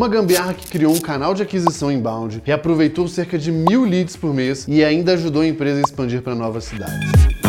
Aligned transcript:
Uma 0.00 0.08
gambiarra 0.08 0.54
que 0.54 0.66
criou 0.66 0.94
um 0.94 0.98
canal 0.98 1.34
de 1.34 1.42
aquisição 1.42 1.92
inbound, 1.92 2.40
reaproveitou 2.42 3.06
cerca 3.06 3.38
de 3.38 3.52
mil 3.52 3.84
leads 3.84 4.16
por 4.16 4.32
mês 4.32 4.64
e 4.66 4.82
ainda 4.82 5.12
ajudou 5.12 5.42
a 5.42 5.46
empresa 5.46 5.78
a 5.78 5.82
expandir 5.82 6.22
para 6.22 6.34
novas 6.34 6.64
cidades. 6.64 7.39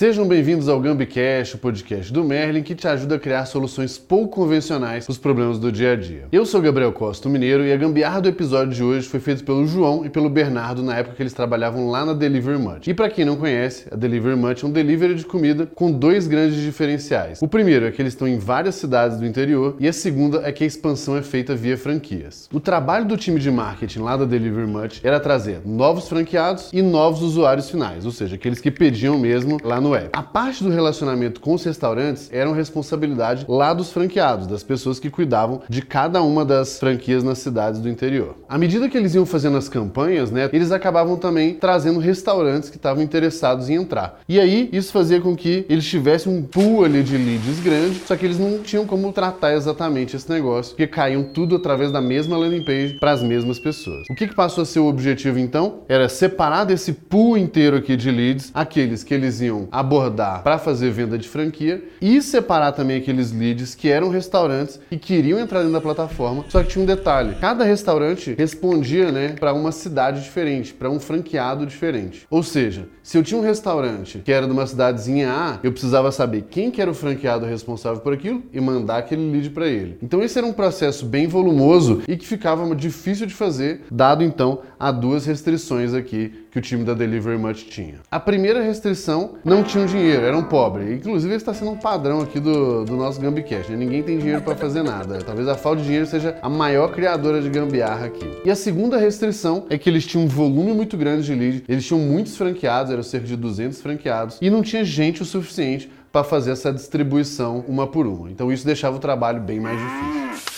Sejam 0.00 0.26
bem-vindos 0.26 0.66
ao 0.66 0.80
GambiCast, 0.80 1.56
o 1.56 1.58
podcast 1.58 2.10
do 2.10 2.24
Merlin 2.24 2.62
que 2.62 2.74
te 2.74 2.88
ajuda 2.88 3.16
a 3.16 3.18
criar 3.18 3.44
soluções 3.44 3.98
pouco 3.98 4.34
convencionais 4.34 5.04
para 5.04 5.12
os 5.12 5.18
problemas 5.18 5.58
do 5.58 5.70
dia 5.70 5.92
a 5.92 5.94
dia. 5.94 6.24
Eu 6.32 6.46
sou 6.46 6.62
Gabriel 6.62 6.90
Costa, 6.90 7.28
mineiro, 7.28 7.66
e 7.66 7.70
a 7.70 7.76
gambiarra 7.76 8.18
do 8.22 8.30
episódio 8.30 8.72
de 8.72 8.82
hoje 8.82 9.06
foi 9.06 9.20
feita 9.20 9.44
pelo 9.44 9.66
João 9.66 10.02
e 10.02 10.08
pelo 10.08 10.30
Bernardo 10.30 10.82
na 10.82 10.96
época 10.96 11.16
que 11.16 11.22
eles 11.22 11.34
trabalhavam 11.34 11.90
lá 11.90 12.02
na 12.02 12.14
Delivery 12.14 12.58
Much. 12.58 12.86
E 12.88 12.94
para 12.94 13.10
quem 13.10 13.26
não 13.26 13.36
conhece, 13.36 13.88
a 13.90 13.94
Delivery 13.94 14.36
Much 14.36 14.64
é 14.64 14.66
um 14.66 14.72
delivery 14.72 15.16
de 15.16 15.26
comida 15.26 15.66
com 15.66 15.92
dois 15.92 16.26
grandes 16.26 16.58
diferenciais. 16.62 17.42
O 17.42 17.46
primeiro 17.46 17.84
é 17.84 17.90
que 17.90 18.00
eles 18.00 18.14
estão 18.14 18.26
em 18.26 18.38
várias 18.38 18.76
cidades 18.76 19.18
do 19.18 19.26
interior 19.26 19.76
e 19.78 19.86
a 19.86 19.92
segunda 19.92 20.40
é 20.48 20.50
que 20.50 20.64
a 20.64 20.66
expansão 20.66 21.14
é 21.14 21.20
feita 21.20 21.54
via 21.54 21.76
franquias. 21.76 22.48
O 22.50 22.58
trabalho 22.58 23.04
do 23.04 23.18
time 23.18 23.38
de 23.38 23.50
marketing 23.50 23.98
lá 23.98 24.16
da 24.16 24.24
Delivery 24.24 24.66
Much 24.66 25.04
era 25.04 25.20
trazer 25.20 25.60
novos 25.62 26.08
franqueados 26.08 26.70
e 26.72 26.80
novos 26.80 27.20
usuários 27.20 27.68
finais, 27.68 28.06
ou 28.06 28.12
seja, 28.12 28.36
aqueles 28.36 28.62
que 28.62 28.70
pediam 28.70 29.18
mesmo 29.18 29.58
lá 29.62 29.78
no 29.78 29.89
web. 29.90 30.10
A 30.12 30.22
parte 30.22 30.62
do 30.62 30.70
relacionamento 30.70 31.40
com 31.40 31.54
os 31.54 31.64
restaurantes 31.64 32.28
era 32.32 32.48
uma 32.48 32.56
responsabilidade 32.56 33.44
lá 33.48 33.72
dos 33.74 33.92
franqueados, 33.92 34.46
das 34.46 34.62
pessoas 34.62 34.98
que 34.98 35.10
cuidavam 35.10 35.62
de 35.68 35.82
cada 35.82 36.22
uma 36.22 36.44
das 36.44 36.78
franquias 36.78 37.22
nas 37.22 37.38
cidades 37.38 37.80
do 37.80 37.88
interior. 37.88 38.36
À 38.48 38.58
medida 38.58 38.88
que 38.88 38.96
eles 38.96 39.14
iam 39.14 39.26
fazendo 39.26 39.56
as 39.56 39.68
campanhas, 39.68 40.30
né, 40.30 40.48
eles 40.52 40.72
acabavam 40.72 41.16
também 41.16 41.54
trazendo 41.54 42.00
restaurantes 42.00 42.70
que 42.70 42.76
estavam 42.76 43.02
interessados 43.02 43.68
em 43.68 43.74
entrar. 43.74 44.20
E 44.28 44.38
aí 44.38 44.68
isso 44.72 44.92
fazia 44.92 45.20
com 45.20 45.36
que 45.36 45.66
eles 45.68 45.86
tivessem 45.86 46.32
um 46.32 46.42
pool 46.42 46.84
ali 46.84 47.02
de 47.02 47.16
leads 47.16 47.60
grande, 47.60 48.00
só 48.06 48.16
que 48.16 48.24
eles 48.24 48.38
não 48.38 48.58
tinham 48.58 48.86
como 48.86 49.12
tratar 49.12 49.54
exatamente 49.54 50.16
esse 50.16 50.30
negócio, 50.30 50.72
porque 50.72 50.86
caíam 50.86 51.22
tudo 51.22 51.56
através 51.56 51.92
da 51.92 52.00
mesma 52.00 52.36
landing 52.36 52.64
page 52.64 52.98
para 52.98 53.12
as 53.12 53.22
mesmas 53.22 53.58
pessoas. 53.58 54.04
O 54.10 54.14
que, 54.14 54.28
que 54.28 54.34
passou 54.34 54.62
a 54.62 54.66
ser 54.66 54.80
o 54.80 54.86
objetivo 54.86 55.38
então? 55.38 55.80
Era 55.88 56.08
separar 56.08 56.64
desse 56.64 56.92
pool 56.92 57.36
inteiro 57.36 57.76
aqui 57.76 57.96
de 57.96 58.10
leads 58.10 58.50
aqueles 58.54 59.02
que 59.02 59.14
eles 59.14 59.40
iam 59.40 59.68
abordar 59.80 60.42
para 60.42 60.58
fazer 60.58 60.90
venda 60.90 61.18
de 61.18 61.28
franquia 61.28 61.82
e 62.00 62.20
separar 62.22 62.72
também 62.72 62.98
aqueles 62.98 63.32
leads 63.32 63.74
que 63.74 63.88
eram 63.88 64.10
restaurantes 64.10 64.78
e 64.90 64.96
queriam 64.96 65.38
entrar 65.38 65.60
dentro 65.60 65.72
da 65.72 65.80
plataforma, 65.80 66.44
só 66.48 66.62
que 66.62 66.68
tinha 66.68 66.82
um 66.82 66.86
detalhe: 66.86 67.36
cada 67.40 67.64
restaurante 67.64 68.34
respondia, 68.36 69.10
né, 69.10 69.34
para 69.38 69.52
uma 69.52 69.72
cidade 69.72 70.22
diferente, 70.22 70.72
para 70.72 70.90
um 70.90 71.00
franqueado 71.00 71.66
diferente. 71.66 72.26
Ou 72.30 72.42
seja, 72.42 72.88
se 73.02 73.16
eu 73.16 73.22
tinha 73.22 73.40
um 73.40 73.44
restaurante 73.44 74.18
que 74.24 74.32
era 74.32 74.46
de 74.46 74.52
uma 74.52 74.66
cidadezinha 74.66 75.32
A, 75.32 75.58
eu 75.62 75.72
precisava 75.72 76.12
saber 76.12 76.46
quem 76.50 76.70
que 76.70 76.80
era 76.80 76.90
o 76.90 76.94
franqueado 76.94 77.46
responsável 77.46 78.00
por 78.00 78.12
aquilo 78.12 78.42
e 78.52 78.60
mandar 78.60 78.98
aquele 78.98 79.30
lead 79.30 79.50
para 79.50 79.66
ele. 79.66 79.98
Então 80.02 80.22
esse 80.22 80.38
era 80.38 80.46
um 80.46 80.52
processo 80.52 81.06
bem 81.06 81.26
volumoso 81.26 82.02
e 82.06 82.16
que 82.16 82.26
ficava 82.26 82.74
difícil 82.74 83.26
de 83.26 83.34
fazer, 83.34 83.82
dado 83.90 84.22
então 84.22 84.60
a 84.78 84.92
duas 84.92 85.26
restrições 85.26 85.94
aqui 85.94 86.46
que 86.50 86.58
o 86.58 86.62
time 86.62 86.84
da 86.84 86.94
Delivery 86.94 87.38
Much 87.38 87.64
tinha. 87.68 87.96
A 88.10 88.18
primeira 88.18 88.62
restrição, 88.62 89.36
não 89.44 89.62
tinham 89.62 89.86
dinheiro, 89.86 90.24
eram 90.24 90.42
pobres. 90.42 90.90
Inclusive, 90.90 91.34
está 91.34 91.54
sendo 91.54 91.70
um 91.70 91.76
padrão 91.76 92.20
aqui 92.20 92.40
do, 92.40 92.84
do 92.84 92.96
nosso 92.96 93.20
Gambicast. 93.20 93.70
Né? 93.70 93.76
Ninguém 93.76 94.02
tem 94.02 94.18
dinheiro 94.18 94.42
para 94.42 94.56
fazer 94.56 94.82
nada. 94.82 95.18
Talvez 95.18 95.46
a 95.48 95.54
falta 95.54 95.78
de 95.78 95.84
dinheiro 95.84 96.06
seja 96.06 96.36
a 96.42 96.48
maior 96.48 96.92
criadora 96.92 97.40
de 97.40 97.48
gambiarra 97.48 98.06
aqui. 98.06 98.28
E 98.44 98.50
a 98.50 98.56
segunda 98.56 98.96
restrição 98.98 99.66
é 99.70 99.78
que 99.78 99.88
eles 99.88 100.06
tinham 100.06 100.24
um 100.24 100.28
volume 100.28 100.72
muito 100.72 100.96
grande 100.96 101.26
de 101.26 101.34
lead, 101.34 101.64
eles 101.68 101.86
tinham 101.86 102.00
muitos 102.00 102.36
franqueados, 102.36 102.92
eram 102.92 103.02
cerca 103.02 103.26
de 103.26 103.36
200 103.36 103.80
franqueados, 103.80 104.38
e 104.40 104.50
não 104.50 104.62
tinha 104.62 104.84
gente 104.84 105.22
o 105.22 105.24
suficiente 105.24 105.90
para 106.12 106.24
fazer 106.24 106.50
essa 106.50 106.72
distribuição 106.72 107.64
uma 107.68 107.86
por 107.86 108.06
uma. 108.06 108.30
Então 108.30 108.52
isso 108.52 108.66
deixava 108.66 108.96
o 108.96 109.00
trabalho 109.00 109.40
bem 109.40 109.60
mais 109.60 109.78
difícil. 109.78 110.49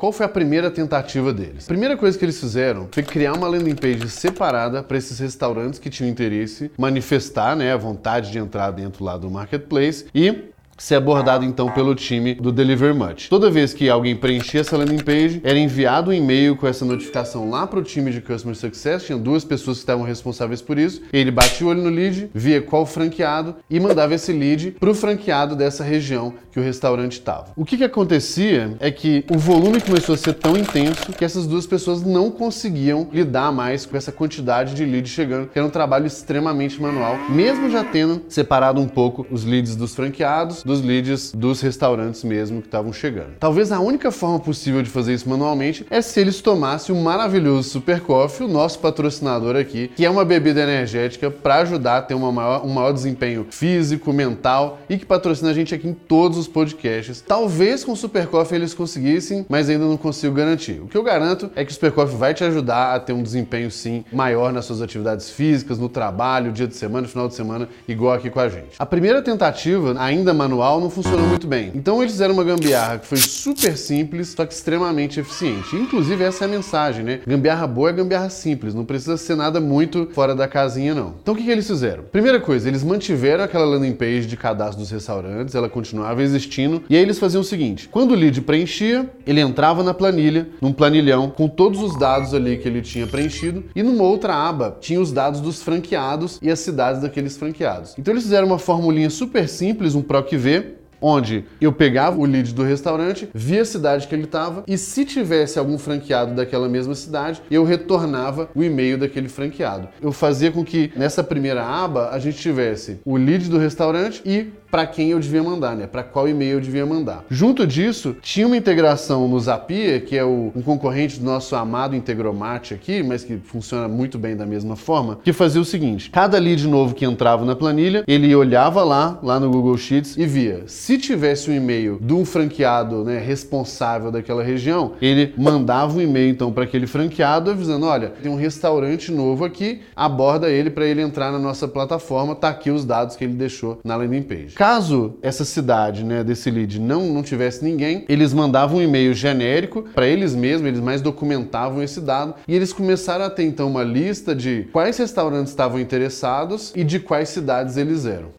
Qual 0.00 0.12
foi 0.12 0.24
a 0.24 0.30
primeira 0.30 0.70
tentativa 0.70 1.30
deles? 1.30 1.66
A 1.66 1.68
primeira 1.68 1.94
coisa 1.94 2.16
que 2.18 2.24
eles 2.24 2.40
fizeram 2.40 2.88
foi 2.90 3.02
criar 3.02 3.34
uma 3.34 3.46
landing 3.46 3.74
page 3.74 4.08
separada 4.08 4.82
para 4.82 4.96
esses 4.96 5.18
restaurantes 5.18 5.78
que 5.78 5.90
tinham 5.90 6.08
interesse 6.08 6.70
manifestar 6.78 7.54
né, 7.54 7.70
a 7.70 7.76
vontade 7.76 8.32
de 8.32 8.38
entrar 8.38 8.70
dentro 8.70 9.04
lá 9.04 9.18
do 9.18 9.30
marketplace 9.30 10.06
e 10.14 10.44
ser 10.80 10.94
abordado 10.94 11.44
então 11.44 11.70
pelo 11.70 11.94
time 11.94 12.34
do 12.34 12.50
Deliver 12.50 12.94
Much. 12.94 13.28
Toda 13.28 13.50
vez 13.50 13.74
que 13.74 13.88
alguém 13.88 14.16
preenchia 14.16 14.62
essa 14.62 14.76
landing 14.76 15.04
page, 15.04 15.40
era 15.44 15.58
enviado 15.58 16.10
um 16.10 16.14
e-mail 16.14 16.56
com 16.56 16.66
essa 16.66 16.86
notificação 16.86 17.50
lá 17.50 17.66
para 17.66 17.78
o 17.78 17.82
time 17.82 18.10
de 18.10 18.20
Customer 18.22 18.56
Success, 18.56 19.04
tinha 19.04 19.18
duas 19.18 19.44
pessoas 19.44 19.76
que 19.76 19.82
estavam 19.82 20.04
responsáveis 20.04 20.62
por 20.62 20.78
isso, 20.78 21.02
ele 21.12 21.30
batia 21.30 21.66
o 21.66 21.70
olho 21.70 21.82
no 21.82 21.90
lead, 21.90 22.30
via 22.34 22.62
qual 22.62 22.86
franqueado 22.86 23.56
e 23.68 23.78
mandava 23.78 24.14
esse 24.14 24.32
lead 24.32 24.72
para 24.80 24.90
o 24.90 24.94
franqueado 24.94 25.54
dessa 25.54 25.84
região 25.84 26.32
que 26.50 26.58
o 26.58 26.62
restaurante 26.62 27.12
estava. 27.12 27.48
O 27.54 27.64
que, 27.64 27.76
que 27.76 27.84
acontecia 27.84 28.74
é 28.80 28.90
que 28.90 29.24
o 29.30 29.38
volume 29.38 29.80
começou 29.82 30.14
a 30.14 30.18
ser 30.18 30.32
tão 30.32 30.56
intenso 30.56 31.12
que 31.12 31.24
essas 31.24 31.46
duas 31.46 31.66
pessoas 31.66 32.02
não 32.02 32.30
conseguiam 32.30 33.06
lidar 33.12 33.52
mais 33.52 33.84
com 33.84 33.96
essa 33.96 34.10
quantidade 34.10 34.74
de 34.74 34.84
leads 34.86 35.12
chegando, 35.12 35.48
que 35.48 35.58
era 35.58 35.66
um 35.66 35.70
trabalho 35.70 36.06
extremamente 36.06 36.80
manual, 36.80 37.18
mesmo 37.28 37.68
já 37.70 37.84
tendo 37.84 38.22
separado 38.28 38.80
um 38.80 38.88
pouco 38.88 39.26
os 39.30 39.44
leads 39.44 39.76
dos 39.76 39.94
franqueados, 39.94 40.64
dos 40.70 40.80
leads 40.82 41.32
dos 41.32 41.60
restaurantes 41.60 42.22
mesmo 42.22 42.60
que 42.60 42.68
estavam 42.68 42.92
chegando. 42.92 43.34
Talvez 43.38 43.72
a 43.72 43.80
única 43.80 44.10
forma 44.10 44.38
possível 44.38 44.82
de 44.82 44.88
fazer 44.88 45.14
isso 45.14 45.28
manualmente 45.28 45.84
é 45.90 46.00
se 46.00 46.20
eles 46.20 46.40
tomassem 46.40 46.94
o 46.94 47.00
maravilhoso 47.00 47.68
Super 47.68 48.00
Coffee, 48.00 48.46
o 48.46 48.48
nosso 48.48 48.78
patrocinador 48.78 49.56
aqui, 49.56 49.88
que 49.88 50.04
é 50.04 50.10
uma 50.10 50.24
bebida 50.24 50.60
energética 50.60 51.30
para 51.30 51.56
ajudar 51.56 51.98
a 51.98 52.02
ter 52.02 52.14
uma 52.14 52.30
maior, 52.30 52.64
um 52.64 52.72
maior 52.72 52.92
desempenho 52.92 53.46
físico, 53.50 54.12
mental 54.12 54.78
e 54.88 54.96
que 54.96 55.04
patrocina 55.04 55.50
a 55.50 55.54
gente 55.54 55.74
aqui 55.74 55.88
em 55.88 55.94
todos 55.94 56.38
os 56.38 56.46
podcasts. 56.46 57.20
Talvez 57.20 57.84
com 57.84 57.92
o 57.92 57.96
Super 57.96 58.26
Coffee 58.26 58.56
eles 58.56 58.72
conseguissem, 58.72 59.44
mas 59.48 59.68
ainda 59.68 59.84
não 59.84 59.96
consigo 59.96 60.34
garantir. 60.34 60.80
O 60.80 60.86
que 60.86 60.96
eu 60.96 61.02
garanto 61.02 61.50
é 61.56 61.64
que 61.64 61.70
o 61.70 61.74
Super 61.74 61.92
Coffee 61.92 62.16
vai 62.16 62.32
te 62.32 62.44
ajudar 62.44 62.94
a 62.94 63.00
ter 63.00 63.12
um 63.12 63.22
desempenho 63.22 63.70
sim 63.70 64.04
maior 64.12 64.52
nas 64.52 64.64
suas 64.64 64.80
atividades 64.80 65.30
físicas, 65.30 65.78
no 65.78 65.88
trabalho, 65.88 66.52
dia 66.52 66.68
de 66.68 66.76
semana, 66.76 67.08
final 67.08 67.26
de 67.26 67.34
semana, 67.34 67.68
igual 67.88 68.14
aqui 68.14 68.30
com 68.30 68.40
a 68.40 68.48
gente. 68.48 68.76
A 68.78 68.86
primeira 68.86 69.20
tentativa, 69.20 69.94
ainda 69.98 70.32
manual, 70.32 70.59
manual 70.60 70.80
não 70.80 70.90
funcionou 70.90 71.26
muito 71.26 71.46
bem. 71.46 71.72
Então 71.74 72.02
eles 72.02 72.12
fizeram 72.12 72.34
uma 72.34 72.44
gambiarra 72.44 72.98
que 72.98 73.06
foi 73.06 73.16
super 73.18 73.76
simples, 73.76 74.28
só 74.28 74.44
que 74.44 74.52
extremamente 74.52 75.18
eficiente. 75.18 75.74
Inclusive 75.74 76.22
essa 76.22 76.44
é 76.44 76.46
a 76.46 76.50
mensagem, 76.50 77.02
né? 77.02 77.20
Gambiarra 77.26 77.66
boa 77.66 77.88
é 77.88 77.92
gambiarra 77.92 78.28
simples, 78.28 78.74
não 78.74 78.84
precisa 78.84 79.16
ser 79.16 79.34
nada 79.36 79.58
muito 79.58 80.08
fora 80.12 80.34
da 80.34 80.46
casinha 80.46 80.94
não. 80.94 81.14
Então 81.22 81.32
o 81.32 81.36
que, 81.36 81.44
que 81.44 81.50
eles 81.50 81.66
fizeram? 81.66 82.04
Primeira 82.04 82.38
coisa, 82.38 82.68
eles 82.68 82.84
mantiveram 82.84 83.44
aquela 83.44 83.64
landing 83.64 83.94
page 83.94 84.26
de 84.26 84.36
cadastro 84.36 84.80
dos 84.80 84.90
restaurantes, 84.90 85.54
ela 85.54 85.68
continuava 85.68 86.22
existindo, 86.22 86.82
e 86.90 86.96
aí 86.96 87.02
eles 87.02 87.18
faziam 87.18 87.40
o 87.40 87.44
seguinte, 87.44 87.88
quando 87.88 88.12
o 88.12 88.14
lead 88.14 88.40
preenchia, 88.42 89.08
ele 89.26 89.40
entrava 89.40 89.82
na 89.82 89.94
planilha, 89.94 90.48
num 90.60 90.72
planilhão, 90.72 91.30
com 91.30 91.48
todos 91.48 91.82
os 91.82 91.96
dados 91.96 92.34
ali 92.34 92.58
que 92.58 92.68
ele 92.68 92.82
tinha 92.82 93.06
preenchido, 93.06 93.64
e 93.74 93.82
numa 93.82 94.04
outra 94.04 94.34
aba 94.34 94.76
tinha 94.80 95.00
os 95.00 95.12
dados 95.12 95.40
dos 95.40 95.62
franqueados 95.62 96.38
e 96.42 96.50
as 96.50 96.60
cidades 96.60 97.00
daqueles 97.00 97.36
franqueados. 97.36 97.94
Então 97.98 98.12
eles 98.12 98.24
fizeram 98.24 98.46
uma 98.46 98.58
formulinha 98.58 99.08
super 99.08 99.48
simples, 99.48 99.94
um 99.94 100.02
PROC 100.02 100.36
V, 100.40 100.80
onde 101.00 101.44
eu 101.60 101.72
pegava 101.72 102.18
o 102.18 102.24
lead 102.24 102.52
do 102.52 102.62
restaurante, 102.62 103.28
via 103.32 103.62
a 103.62 103.64
cidade 103.64 104.06
que 104.06 104.14
ele 104.14 104.24
estava 104.24 104.64
e 104.66 104.76
se 104.76 105.04
tivesse 105.04 105.58
algum 105.58 105.78
franqueado 105.78 106.34
daquela 106.34 106.68
mesma 106.68 106.94
cidade, 106.94 107.42
eu 107.50 107.64
retornava 107.64 108.50
o 108.54 108.62
e-mail 108.62 108.98
daquele 108.98 109.28
franqueado. 109.28 109.88
Eu 110.00 110.12
fazia 110.12 110.50
com 110.50 110.64
que 110.64 110.92
nessa 110.96 111.24
primeira 111.24 111.64
aba 111.64 112.10
a 112.10 112.18
gente 112.18 112.38
tivesse 112.38 113.00
o 113.04 113.16
lead 113.16 113.48
do 113.48 113.58
restaurante 113.58 114.22
e 114.24 114.48
para 114.70 114.86
quem 114.86 115.10
eu 115.10 115.20
devia 115.20 115.42
mandar, 115.42 115.76
né? 115.76 115.86
Para 115.86 116.02
qual 116.02 116.28
e-mail 116.28 116.52
eu 116.52 116.60
devia 116.60 116.86
mandar. 116.86 117.24
Junto 117.30 117.66
disso, 117.66 118.16
tinha 118.22 118.46
uma 118.46 118.56
integração 118.56 119.28
no 119.28 119.38
Zapier, 119.38 120.04
que 120.04 120.16
é 120.16 120.24
o, 120.24 120.52
um 120.54 120.62
concorrente 120.62 121.18
do 121.18 121.24
nosso 121.24 121.56
amado 121.56 121.96
Integromat 121.96 122.72
aqui, 122.72 123.02
mas 123.02 123.24
que 123.24 123.36
funciona 123.38 123.88
muito 123.88 124.18
bem 124.18 124.36
da 124.36 124.46
mesma 124.46 124.76
forma, 124.76 125.18
que 125.22 125.32
fazia 125.32 125.60
o 125.60 125.64
seguinte: 125.64 126.10
cada 126.10 126.38
lead 126.38 126.66
novo 126.66 126.94
que 126.94 127.04
entrava 127.04 127.44
na 127.44 127.56
planilha, 127.56 128.04
ele 128.06 128.34
olhava 128.34 128.82
lá, 128.82 129.18
lá 129.22 129.40
no 129.40 129.50
Google 129.50 129.76
Sheets 129.76 130.16
e 130.16 130.26
via 130.26 130.60
se 130.66 130.98
tivesse 130.98 131.50
um 131.50 131.54
e-mail 131.54 131.98
de 132.00 132.12
um 132.12 132.24
franqueado, 132.24 133.04
né, 133.04 133.18
responsável 133.18 134.10
daquela 134.10 134.42
região, 134.42 134.92
ele 135.00 135.34
mandava 135.36 135.96
um 135.96 136.00
e-mail 136.00 136.30
então 136.30 136.52
para 136.52 136.64
aquele 136.64 136.86
franqueado 136.86 137.50
avisando, 137.50 137.86
olha, 137.86 138.08
tem 138.22 138.30
um 138.30 138.36
restaurante 138.36 139.10
novo 139.10 139.44
aqui, 139.44 139.82
aborda 139.94 140.50
ele 140.50 140.70
para 140.70 140.86
ele 140.86 141.02
entrar 141.02 141.30
na 141.30 141.38
nossa 141.38 141.68
plataforma, 141.68 142.34
tá 142.34 142.48
aqui 142.48 142.70
os 142.70 142.84
dados 142.84 143.16
que 143.16 143.24
ele 143.24 143.34
deixou 143.34 143.80
na 143.84 143.96
landing 143.96 144.22
page. 144.22 144.54
Caso 144.60 145.16
essa 145.22 145.42
cidade, 145.42 146.04
né, 146.04 146.22
desse 146.22 146.50
lead 146.50 146.78
não, 146.78 147.06
não 147.06 147.22
tivesse 147.22 147.64
ninguém, 147.64 148.04
eles 148.10 148.34
mandavam 148.34 148.76
um 148.76 148.82
e-mail 148.82 149.14
genérico 149.14 149.84
para 149.94 150.06
eles 150.06 150.34
mesmos, 150.34 150.68
eles 150.68 150.80
mais 150.80 151.00
documentavam 151.00 151.82
esse 151.82 151.98
dado 151.98 152.34
e 152.46 152.54
eles 152.54 152.70
começaram 152.70 153.24
a 153.24 153.30
ter 153.30 153.44
então 153.44 153.68
uma 153.68 153.82
lista 153.82 154.34
de 154.34 154.68
quais 154.70 154.98
restaurantes 154.98 155.50
estavam 155.50 155.80
interessados 155.80 156.74
e 156.76 156.84
de 156.84 157.00
quais 157.00 157.30
cidades 157.30 157.78
eles 157.78 158.04
eram. 158.04 158.32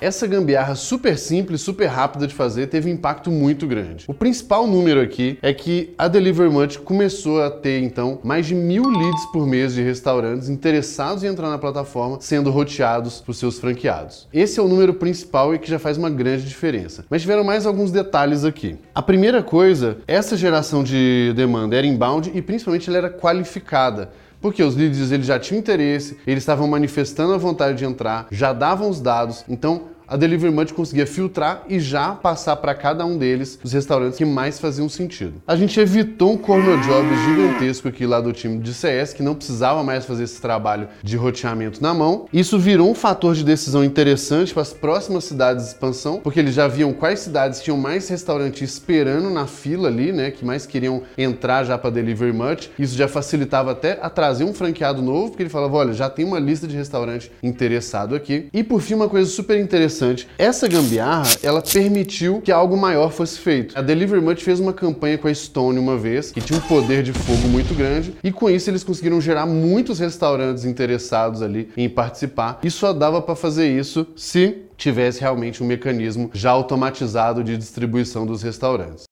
Essa 0.00 0.28
gambiarra 0.28 0.76
super 0.76 1.18
simples, 1.18 1.60
super 1.60 1.86
rápida 1.86 2.26
de 2.26 2.32
fazer, 2.32 2.68
teve 2.68 2.88
um 2.88 2.94
impacto 2.94 3.32
muito 3.32 3.66
grande. 3.66 4.04
O 4.06 4.14
principal 4.14 4.64
número 4.64 5.00
aqui 5.00 5.38
é 5.42 5.52
que 5.52 5.92
a 5.98 6.06
Delivery 6.06 6.48
Munch 6.48 6.78
começou 6.78 7.42
a 7.42 7.50
ter, 7.50 7.82
então, 7.82 8.20
mais 8.22 8.46
de 8.46 8.54
mil 8.54 8.88
leads 8.88 9.26
por 9.32 9.44
mês 9.44 9.74
de 9.74 9.82
restaurantes 9.82 10.48
interessados 10.48 11.24
em 11.24 11.26
entrar 11.26 11.50
na 11.50 11.58
plataforma, 11.58 12.18
sendo 12.20 12.50
roteados 12.50 13.20
por 13.20 13.34
seus 13.34 13.58
franqueados. 13.58 14.28
Esse 14.32 14.60
é 14.60 14.62
o 14.62 14.68
número 14.68 14.94
principal 14.94 15.52
e 15.52 15.58
que 15.58 15.68
já 15.68 15.80
faz 15.80 15.98
uma 15.98 16.10
grande 16.10 16.44
diferença. 16.44 17.04
Mas 17.10 17.22
tiveram 17.22 17.42
mais 17.42 17.66
alguns 17.66 17.90
detalhes 17.90 18.44
aqui. 18.44 18.76
A 18.94 19.02
primeira 19.02 19.42
coisa, 19.42 19.98
essa 20.06 20.36
geração 20.36 20.84
de 20.84 21.32
demanda 21.34 21.74
era 21.74 21.86
inbound 21.86 22.30
e 22.32 22.40
principalmente 22.40 22.88
ela 22.88 22.98
era 22.98 23.10
qualificada. 23.10 24.10
Porque 24.40 24.62
os 24.62 24.76
leads 24.76 25.10
eles 25.10 25.26
já 25.26 25.38
tinham 25.38 25.58
interesse, 25.58 26.16
eles 26.26 26.42
estavam 26.42 26.68
manifestando 26.68 27.34
a 27.34 27.38
vontade 27.38 27.78
de 27.78 27.84
entrar, 27.84 28.28
já 28.30 28.52
davam 28.52 28.88
os 28.88 29.00
dados, 29.00 29.44
então 29.48 29.88
a 30.08 30.16
Delivery 30.16 30.52
Munch 30.52 30.72
conseguia 30.72 31.06
filtrar 31.06 31.64
e 31.68 31.78
já 31.78 32.12
passar 32.12 32.56
para 32.56 32.74
cada 32.74 33.04
um 33.04 33.18
deles 33.18 33.58
os 33.62 33.72
restaurantes 33.72 34.16
que 34.16 34.24
mais 34.24 34.58
faziam 34.58 34.88
sentido. 34.88 35.34
A 35.46 35.54
gente 35.54 35.78
evitou 35.78 36.32
um 36.32 36.38
corner 36.38 36.80
job 36.80 37.06
gigantesco 37.26 37.88
aqui 37.88 38.06
lá 38.06 38.18
do 38.18 38.32
time 38.32 38.58
de 38.58 38.72
CS, 38.72 39.12
que 39.12 39.22
não 39.22 39.34
precisava 39.34 39.84
mais 39.84 40.06
fazer 40.06 40.24
esse 40.24 40.40
trabalho 40.40 40.88
de 41.02 41.16
roteamento 41.16 41.82
na 41.82 41.92
mão. 41.92 42.26
Isso 42.32 42.58
virou 42.58 42.90
um 42.90 42.94
fator 42.94 43.34
de 43.34 43.44
decisão 43.44 43.84
interessante 43.84 44.54
para 44.54 44.62
as 44.62 44.72
próximas 44.72 45.24
cidades 45.24 45.64
de 45.64 45.72
expansão, 45.72 46.20
porque 46.22 46.40
eles 46.40 46.54
já 46.54 46.66
viam 46.66 46.92
quais 46.92 47.20
cidades 47.20 47.60
tinham 47.60 47.76
mais 47.76 48.08
restaurantes 48.08 48.62
esperando 48.62 49.28
na 49.28 49.46
fila 49.46 49.88
ali, 49.88 50.10
né, 50.10 50.30
que 50.30 50.44
mais 50.44 50.64
queriam 50.64 51.02
entrar 51.18 51.64
já 51.64 51.76
para 51.76 51.90
Delivery 51.90 52.32
Munch. 52.32 52.70
Isso 52.78 52.96
já 52.96 53.08
facilitava 53.08 53.72
até 53.72 53.98
a 54.00 54.08
trazer 54.08 54.44
um 54.44 54.54
franqueado 54.54 55.02
novo, 55.02 55.30
porque 55.30 55.42
ele 55.42 55.50
falava, 55.50 55.76
olha, 55.76 55.92
já 55.92 56.08
tem 56.08 56.24
uma 56.24 56.38
lista 56.38 56.66
de 56.66 56.76
restaurante 56.76 57.30
interessado 57.42 58.14
aqui. 58.14 58.48
E 58.54 58.64
por 58.64 58.80
fim, 58.80 58.94
uma 58.94 59.08
coisa 59.08 59.30
super 59.30 59.58
interessante 59.58 59.97
interessante. 59.98 60.28
Essa 60.38 60.68
gambiarra, 60.68 61.28
ela 61.42 61.60
permitiu 61.60 62.40
que 62.40 62.52
algo 62.52 62.76
maior 62.76 63.10
fosse 63.10 63.38
feito. 63.38 63.76
A 63.76 63.82
Delivery 63.82 64.20
Much 64.20 64.42
fez 64.42 64.60
uma 64.60 64.72
campanha 64.72 65.18
com 65.18 65.28
a 65.28 65.34
Stone 65.34 65.78
uma 65.78 65.96
vez, 65.96 66.30
que 66.30 66.40
tinha 66.40 66.58
um 66.58 66.62
poder 66.62 67.02
de 67.02 67.12
fogo 67.12 67.48
muito 67.48 67.74
grande, 67.74 68.14
e 68.22 68.30
com 68.30 68.48
isso 68.48 68.70
eles 68.70 68.84
conseguiram 68.84 69.20
gerar 69.20 69.46
muitos 69.46 69.98
restaurantes 69.98 70.64
interessados 70.64 71.42
ali 71.42 71.70
em 71.76 71.88
participar. 71.88 72.60
E 72.62 72.70
só 72.70 72.92
dava 72.92 73.20
para 73.20 73.34
fazer 73.34 73.68
isso 73.68 74.06
se 74.16 74.58
tivesse 74.76 75.20
realmente 75.20 75.62
um 75.62 75.66
mecanismo 75.66 76.30
já 76.32 76.50
automatizado 76.50 77.42
de 77.42 77.56
distribuição 77.56 78.24
dos 78.24 78.42
restaurantes 78.42 79.07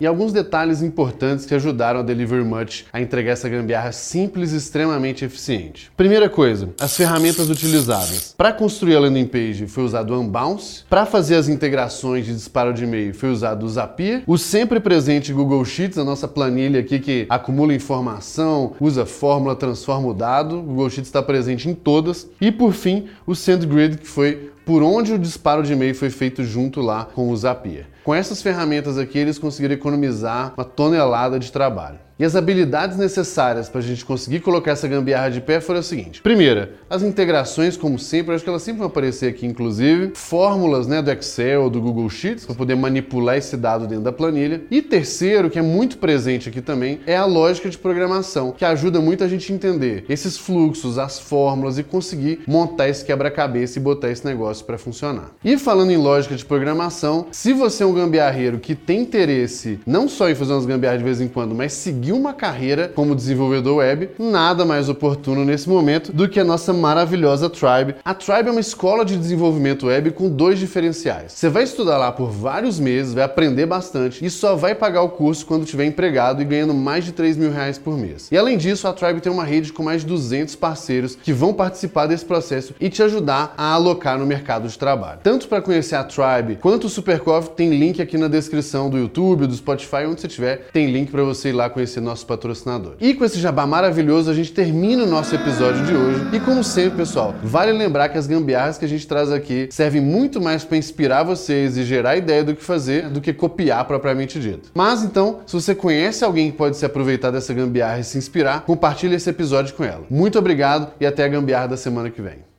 e 0.00 0.06
alguns 0.06 0.32
detalhes 0.32 0.82
importantes 0.82 1.44
que 1.44 1.54
ajudaram 1.54 2.00
a 2.00 2.02
Delivery 2.02 2.44
Much 2.44 2.86
a 2.92 3.00
entregar 3.00 3.32
essa 3.32 3.48
gambiarra 3.48 3.92
simples 3.92 4.52
e 4.52 4.56
extremamente 4.56 5.24
eficiente. 5.24 5.92
Primeira 5.96 6.28
coisa, 6.28 6.70
as 6.80 6.96
ferramentas 6.96 7.50
utilizadas. 7.50 8.34
Para 8.36 8.52
construir 8.52 8.96
a 8.96 9.00
landing 9.00 9.26
page 9.26 9.66
foi 9.66 9.84
usado 9.84 10.14
o 10.14 10.20
Unbounce, 10.20 10.84
para 10.88 11.04
fazer 11.04 11.36
as 11.36 11.48
integrações 11.48 12.24
de 12.24 12.32
disparo 12.32 12.72
de 12.72 12.84
e-mail 12.84 13.14
foi 13.14 13.30
usado 13.30 13.66
o 13.66 13.68
Zapier, 13.68 14.22
o 14.26 14.38
sempre 14.38 14.80
presente 14.80 15.32
Google 15.32 15.64
Sheets, 15.64 15.98
a 15.98 16.04
nossa 16.04 16.26
planilha 16.26 16.80
aqui 16.80 16.98
que 16.98 17.26
acumula 17.28 17.74
informação, 17.74 18.74
usa 18.80 19.04
fórmula, 19.04 19.54
transforma 19.54 20.08
o 20.08 20.14
dado, 20.14 20.58
o 20.58 20.62
Google 20.62 20.88
Sheets 20.88 21.08
está 21.08 21.22
presente 21.22 21.68
em 21.68 21.74
todas, 21.74 22.28
e 22.40 22.50
por 22.50 22.72
fim 22.72 23.08
o 23.26 23.34
SendGrid 23.34 23.98
que 23.98 24.06
foi 24.06 24.50
por 24.64 24.82
onde 24.82 25.12
o 25.12 25.18
disparo 25.18 25.62
de 25.62 25.72
e-mail 25.72 25.94
foi 25.94 26.10
feito 26.10 26.44
junto 26.44 26.80
lá 26.80 27.04
com 27.04 27.30
o 27.30 27.36
Zapier. 27.36 27.86
Com 28.04 28.14
essas 28.14 28.42
ferramentas 28.42 28.98
aqui, 28.98 29.18
eles 29.18 29.38
conseguiram 29.38 29.74
economizar 29.74 30.54
uma 30.56 30.64
tonelada 30.64 31.38
de 31.38 31.50
trabalho. 31.50 31.98
E 32.20 32.24
as 32.24 32.36
habilidades 32.36 32.98
necessárias 32.98 33.70
para 33.70 33.80
a 33.80 33.82
gente 33.82 34.04
conseguir 34.04 34.40
colocar 34.40 34.72
essa 34.72 34.86
gambiarra 34.86 35.30
de 35.30 35.40
pé 35.40 35.58
foram 35.58 35.80
a 35.80 35.82
seguinte. 35.82 36.20
Primeira, 36.20 36.74
as 36.90 37.02
integrações, 37.02 37.78
como 37.78 37.98
sempre, 37.98 38.34
acho 38.34 38.44
que 38.44 38.50
elas 38.50 38.60
sempre 38.60 38.80
vão 38.80 38.88
aparecer 38.88 39.30
aqui, 39.30 39.46
inclusive. 39.46 40.12
Fórmulas 40.14 40.86
né, 40.86 41.00
do 41.00 41.10
Excel, 41.10 41.70
do 41.70 41.80
Google 41.80 42.10
Sheets, 42.10 42.44
para 42.44 42.54
poder 42.54 42.74
manipular 42.74 43.38
esse 43.38 43.56
dado 43.56 43.86
dentro 43.86 44.04
da 44.04 44.12
planilha. 44.12 44.60
E 44.70 44.82
terceiro, 44.82 45.48
que 45.48 45.58
é 45.58 45.62
muito 45.62 45.96
presente 45.96 46.50
aqui 46.50 46.60
também, 46.60 47.00
é 47.06 47.16
a 47.16 47.24
lógica 47.24 47.70
de 47.70 47.78
programação, 47.78 48.52
que 48.52 48.66
ajuda 48.66 49.00
muito 49.00 49.24
a 49.24 49.26
gente 49.26 49.50
a 49.50 49.56
entender 49.56 50.04
esses 50.06 50.36
fluxos, 50.36 50.98
as 50.98 51.18
fórmulas 51.18 51.78
e 51.78 51.82
conseguir 51.82 52.40
montar 52.46 52.90
esse 52.90 53.02
quebra-cabeça 53.02 53.78
e 53.78 53.82
botar 53.82 54.10
esse 54.10 54.26
negócio 54.26 54.66
para 54.66 54.76
funcionar. 54.76 55.30
E 55.42 55.56
falando 55.56 55.90
em 55.90 55.96
lógica 55.96 56.36
de 56.36 56.44
programação, 56.44 57.28
se 57.32 57.54
você 57.54 57.82
é 57.82 57.86
um 57.86 57.94
gambiarreiro 57.94 58.58
que 58.58 58.74
tem 58.74 59.00
interesse 59.00 59.80
não 59.86 60.06
só 60.06 60.28
em 60.28 60.34
fazer 60.34 60.52
umas 60.52 60.66
gambiarras 60.66 60.98
de 60.98 61.04
vez 61.06 61.18
em 61.18 61.26
quando, 61.26 61.54
mas 61.54 61.72
seguir 61.72 62.09
uma 62.12 62.32
carreira 62.32 62.88
como 62.88 63.14
desenvolvedor 63.14 63.76
web, 63.76 64.10
nada 64.18 64.64
mais 64.64 64.88
oportuno 64.88 65.44
nesse 65.44 65.68
momento 65.68 66.12
do 66.12 66.28
que 66.28 66.40
a 66.40 66.44
nossa 66.44 66.72
maravilhosa 66.72 67.50
Tribe. 67.50 67.96
A 68.04 68.14
Tribe 68.14 68.48
é 68.48 68.50
uma 68.50 68.60
escola 68.60 69.04
de 69.04 69.16
desenvolvimento 69.16 69.86
web 69.86 70.10
com 70.12 70.28
dois 70.28 70.58
diferenciais. 70.58 71.32
Você 71.32 71.48
vai 71.48 71.64
estudar 71.64 71.98
lá 71.98 72.12
por 72.12 72.30
vários 72.30 72.78
meses, 72.78 73.14
vai 73.14 73.24
aprender 73.24 73.66
bastante 73.66 74.24
e 74.24 74.30
só 74.30 74.54
vai 74.54 74.74
pagar 74.74 75.02
o 75.02 75.10
curso 75.10 75.46
quando 75.46 75.64
tiver 75.64 75.84
empregado 75.84 76.42
e 76.42 76.44
ganhando 76.44 76.74
mais 76.74 77.04
de 77.04 77.12
3 77.12 77.36
mil 77.36 77.50
reais 77.50 77.78
por 77.78 77.96
mês. 77.96 78.28
E 78.30 78.36
além 78.36 78.56
disso, 78.56 78.88
a 78.88 78.92
Tribe 78.92 79.20
tem 79.20 79.32
uma 79.32 79.44
rede 79.44 79.72
com 79.72 79.82
mais 79.82 80.02
de 80.02 80.06
200 80.06 80.56
parceiros 80.56 81.16
que 81.16 81.32
vão 81.32 81.52
participar 81.52 82.06
desse 82.06 82.24
processo 82.24 82.74
e 82.80 82.88
te 82.88 83.02
ajudar 83.02 83.54
a 83.56 83.72
alocar 83.74 84.18
no 84.18 84.26
mercado 84.26 84.68
de 84.68 84.78
trabalho. 84.78 85.20
Tanto 85.22 85.48
para 85.48 85.62
conhecer 85.62 85.96
a 85.96 86.04
Tribe 86.04 86.56
quanto 86.60 86.86
o 86.86 86.90
Supercoff, 86.90 87.50
tem 87.50 87.70
link 87.70 88.00
aqui 88.00 88.16
na 88.18 88.28
descrição 88.28 88.88
do 88.90 88.98
YouTube, 88.98 89.46
do 89.46 89.54
Spotify, 89.54 90.06
onde 90.06 90.20
você 90.20 90.28
tiver, 90.28 90.68
tem 90.72 90.90
link 90.90 91.10
para 91.10 91.22
você 91.22 91.50
ir 91.50 91.52
lá 91.52 91.68
conhecer 91.70 91.99
nosso 92.00 92.26
patrocinador. 92.26 92.94
E 93.00 93.14
com 93.14 93.24
esse 93.24 93.38
jabá 93.38 93.66
maravilhoso, 93.66 94.30
a 94.30 94.34
gente 94.34 94.52
termina 94.52 95.04
o 95.04 95.06
nosso 95.06 95.34
episódio 95.34 95.84
de 95.84 95.94
hoje. 95.94 96.28
E 96.32 96.40
como 96.40 96.62
sempre, 96.62 96.98
pessoal, 96.98 97.34
vale 97.42 97.72
lembrar 97.72 98.08
que 98.08 98.18
as 98.18 98.26
gambiarras 98.26 98.78
que 98.78 98.84
a 98.84 98.88
gente 98.88 99.06
traz 99.06 99.30
aqui 99.30 99.68
servem 99.70 100.00
muito 100.00 100.40
mais 100.40 100.64
para 100.64 100.76
inspirar 100.76 101.22
vocês 101.22 101.76
e 101.76 101.84
gerar 101.84 102.16
ideia 102.16 102.44
do 102.44 102.54
que 102.54 102.62
fazer 102.62 103.08
do 103.08 103.20
que 103.20 103.32
copiar 103.32 103.84
propriamente 103.84 104.38
dito. 104.38 104.70
Mas 104.74 105.02
então, 105.02 105.40
se 105.46 105.54
você 105.54 105.74
conhece 105.74 106.24
alguém 106.24 106.50
que 106.50 106.56
pode 106.56 106.76
se 106.76 106.84
aproveitar 106.84 107.30
dessa 107.30 107.54
gambiarra 107.54 108.00
e 108.00 108.04
se 108.04 108.18
inspirar, 108.18 108.62
compartilhe 108.62 109.14
esse 109.14 109.30
episódio 109.30 109.74
com 109.74 109.84
ela. 109.84 110.04
Muito 110.10 110.38
obrigado 110.38 110.92
e 111.00 111.06
até 111.06 111.24
a 111.24 111.28
gambiarra 111.28 111.68
da 111.68 111.76
semana 111.76 112.10
que 112.10 112.20
vem. 112.22 112.49